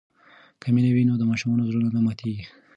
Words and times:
که 0.61 0.67
مینه 0.75 0.91
وي 0.95 1.03
نو 1.09 1.15
د 1.19 1.23
ماشوم 1.29 1.51
زړه 1.69 1.89
نه 1.95 2.01
ماتېږي. 2.05 2.45